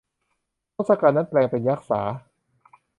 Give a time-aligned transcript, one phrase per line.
[0.75, 2.01] ทศกัณฐ์นั้นแปลงเป็นยักษา